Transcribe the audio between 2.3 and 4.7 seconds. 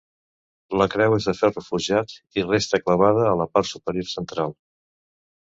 i resta clavada a la part superior central.